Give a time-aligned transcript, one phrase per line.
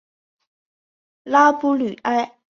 [1.25, 2.35] 拉布吕埃。